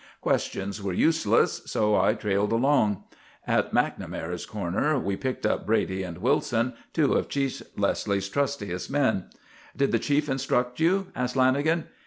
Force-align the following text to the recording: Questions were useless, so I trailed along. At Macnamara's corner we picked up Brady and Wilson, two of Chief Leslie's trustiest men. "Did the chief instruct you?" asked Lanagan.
Questions 0.19 0.81
were 0.81 0.93
useless, 0.93 1.61
so 1.67 1.95
I 1.95 2.15
trailed 2.15 2.51
along. 2.51 3.03
At 3.45 3.71
Macnamara's 3.71 4.47
corner 4.47 4.97
we 4.97 5.15
picked 5.15 5.45
up 5.45 5.67
Brady 5.67 6.01
and 6.01 6.17
Wilson, 6.17 6.73
two 6.91 7.13
of 7.13 7.29
Chief 7.29 7.61
Leslie's 7.77 8.27
trustiest 8.27 8.89
men. 8.89 9.25
"Did 9.77 9.91
the 9.91 9.99
chief 9.99 10.27
instruct 10.27 10.79
you?" 10.79 11.11
asked 11.15 11.35
Lanagan. 11.35 11.83